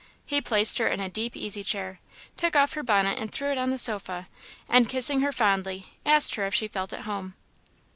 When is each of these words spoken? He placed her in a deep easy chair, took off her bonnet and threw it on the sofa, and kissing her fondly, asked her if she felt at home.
He 0.25 0.41
placed 0.41 0.79
her 0.79 0.87
in 0.87 0.99
a 0.99 1.09
deep 1.09 1.37
easy 1.37 1.63
chair, 1.63 1.99
took 2.35 2.55
off 2.55 2.73
her 2.73 2.81
bonnet 2.81 3.19
and 3.19 3.31
threw 3.31 3.51
it 3.51 3.59
on 3.59 3.69
the 3.69 3.77
sofa, 3.77 4.27
and 4.67 4.89
kissing 4.89 5.21
her 5.21 5.31
fondly, 5.31 5.93
asked 6.07 6.33
her 6.33 6.47
if 6.47 6.55
she 6.55 6.67
felt 6.67 6.91
at 6.91 7.01
home. 7.01 7.35